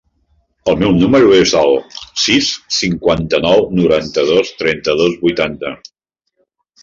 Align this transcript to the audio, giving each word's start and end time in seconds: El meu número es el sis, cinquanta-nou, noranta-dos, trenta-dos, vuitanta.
El 0.71 0.77
meu 0.83 0.93
número 1.01 1.33
es 1.39 1.51
el 1.59 1.75
sis, 2.21 2.47
cinquanta-nou, 2.77 3.61
noranta-dos, 3.81 4.49
trenta-dos, 4.63 5.19
vuitanta. 5.27 5.75